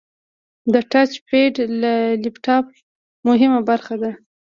د 0.73 0.75
ټچ 0.91 1.11
پیډ 1.27 1.53
د 1.83 1.85
لپټاپ 2.23 2.65
مهمه 3.27 3.59
برخه 3.69 3.95
ده. 4.01 4.11